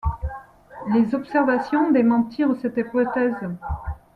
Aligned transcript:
Les 0.91 1.13
observations 1.13 1.91
démentirent 1.91 2.55
cette 2.59 2.75
hypothèse. 2.77 3.35